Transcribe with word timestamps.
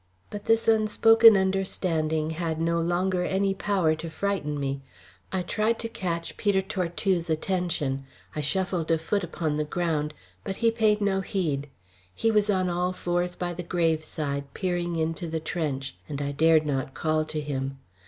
But 0.31 0.45
this 0.45 0.67
unspoken 0.67 1.37
understanding 1.37 2.31
had 2.31 2.59
no 2.59 2.79
longer 2.81 3.23
any 3.23 3.53
power 3.53 3.93
to 3.93 4.09
frighten 4.09 4.59
me. 4.59 4.81
I 5.31 5.43
tried 5.43 5.77
to 5.77 5.87
catch 5.87 6.37
Peter 6.37 6.63
Tortue's 6.63 7.29
attention; 7.29 8.05
I 8.35 8.41
shuffled 8.41 8.89
a 8.89 8.97
foot 8.97 9.23
upon 9.23 9.57
the 9.57 9.63
ground; 9.63 10.15
but 10.43 10.55
he 10.55 10.71
paid 10.71 11.01
no 11.01 11.21
heed. 11.21 11.69
He 12.15 12.31
was 12.31 12.49
on 12.49 12.67
all 12.67 12.93
fours 12.93 13.35
by 13.35 13.53
the 13.53 13.61
grave 13.61 14.03
side 14.03 14.51
peering 14.55 14.95
into 14.95 15.27
the 15.27 15.39
trench, 15.39 15.95
and 16.09 16.19
I 16.19 16.31
dared 16.31 16.65
not 16.65 16.95
call 16.95 17.23
to 17.25 17.39
him. 17.39 17.77